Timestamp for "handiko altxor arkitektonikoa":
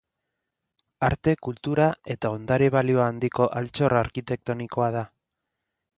3.09-4.93